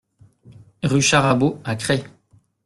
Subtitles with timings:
[0.81, 2.07] Rue Charabot à Crest